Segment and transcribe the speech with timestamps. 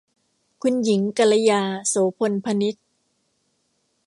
[0.61, 2.75] คุณหญิงกัลยา โสภณพนิช